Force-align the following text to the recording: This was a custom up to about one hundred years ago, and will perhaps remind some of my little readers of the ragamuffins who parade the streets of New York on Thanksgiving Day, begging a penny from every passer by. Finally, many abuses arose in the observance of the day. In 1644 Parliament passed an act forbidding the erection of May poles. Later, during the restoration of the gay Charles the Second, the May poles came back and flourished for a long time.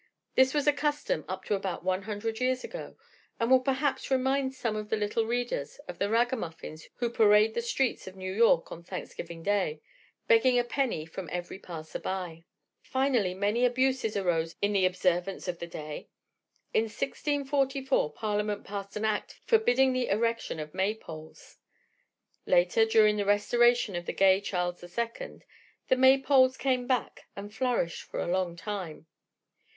This 0.33 0.55
was 0.55 0.65
a 0.65 0.73
custom 0.73 1.23
up 1.27 1.45
to 1.45 1.53
about 1.53 1.83
one 1.83 2.01
hundred 2.01 2.39
years 2.39 2.63
ago, 2.63 2.97
and 3.39 3.51
will 3.51 3.59
perhaps 3.59 4.09
remind 4.09 4.55
some 4.55 4.75
of 4.75 4.89
my 4.89 4.97
little 4.97 5.27
readers 5.27 5.77
of 5.87 5.99
the 5.99 6.09
ragamuffins 6.09 6.89
who 6.95 7.07
parade 7.11 7.53
the 7.53 7.61
streets 7.61 8.07
of 8.07 8.15
New 8.15 8.33
York 8.33 8.71
on 8.71 8.81
Thanksgiving 8.81 9.43
Day, 9.43 9.79
begging 10.27 10.57
a 10.57 10.63
penny 10.63 11.05
from 11.05 11.29
every 11.31 11.59
passer 11.59 11.99
by. 11.99 12.45
Finally, 12.81 13.35
many 13.35 13.63
abuses 13.63 14.17
arose 14.17 14.55
in 14.59 14.73
the 14.73 14.87
observance 14.87 15.47
of 15.47 15.59
the 15.59 15.67
day. 15.67 16.09
In 16.73 16.85
1644 16.85 18.11
Parliament 18.13 18.63
passed 18.63 18.95
an 18.97 19.05
act 19.05 19.39
forbidding 19.45 19.93
the 19.93 20.07
erection 20.07 20.59
of 20.59 20.73
May 20.73 20.95
poles. 20.95 21.59
Later, 22.47 22.85
during 22.85 23.17
the 23.17 23.23
restoration 23.25 23.95
of 23.95 24.07
the 24.07 24.13
gay 24.13 24.41
Charles 24.41 24.81
the 24.81 24.87
Second, 24.87 25.45
the 25.89 25.95
May 25.95 26.19
poles 26.19 26.57
came 26.57 26.87
back 26.87 27.27
and 27.35 27.53
flourished 27.53 28.01
for 28.01 28.19
a 28.19 28.25
long 28.25 28.55
time. 28.55 29.05